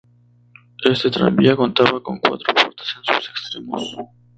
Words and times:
Este 0.83 1.11
tranvía 1.11 1.55
contaba 1.55 2.01
con 2.01 2.17
cuatro 2.17 2.51
puertas 2.55 2.87
en 2.97 3.03
sus 3.03 3.29
extremos. 3.29 3.97